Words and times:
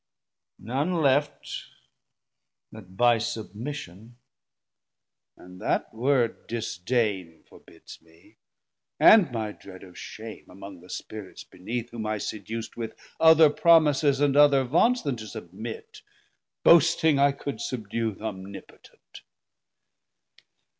80 0.59 0.65
None 0.67 0.93
left 1.03 1.55
but 2.71 2.97
by 2.97 3.19
submission; 3.19 4.17
and 5.37 5.61
that 5.61 5.93
word 5.93 6.47
Disdain 6.47 7.43
forbids 7.47 8.01
me, 8.01 8.37
and 8.99 9.31
my 9.31 9.51
dread 9.51 9.83
of 9.83 9.99
shame 9.99 10.47
Among 10.49 10.81
the 10.81 10.89
spirits 10.89 11.43
beneath, 11.43 11.91
whom 11.91 12.07
I 12.07 12.17
seduc'd 12.17 12.75
With 12.75 12.95
other 13.19 13.51
promises 13.51 14.19
and 14.19 14.35
other 14.35 14.63
vaunts 14.63 15.03
Then 15.03 15.17
to 15.17 15.27
submit, 15.27 16.01
boasting 16.63 17.19
I 17.19 17.31
could 17.31 17.61
subdue 17.61 18.15
Th' 18.15 18.21
Omnipotent. 18.23 19.21